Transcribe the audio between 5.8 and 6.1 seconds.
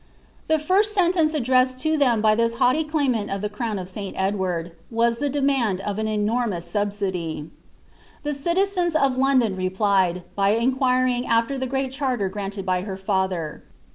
of an